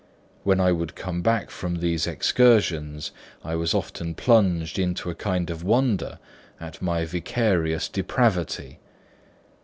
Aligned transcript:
When 0.43 0.59
I 0.59 0.71
would 0.71 0.95
come 0.95 1.21
back 1.21 1.51
from 1.51 1.75
these 1.75 2.07
excursions, 2.07 3.11
I 3.43 3.53
was 3.53 3.75
often 3.75 4.15
plunged 4.15 4.79
into 4.79 5.11
a 5.11 5.13
kind 5.13 5.51
of 5.51 5.63
wonder 5.63 6.17
at 6.59 6.81
my 6.81 7.05
vicarious 7.05 7.87
depravity. 7.87 8.79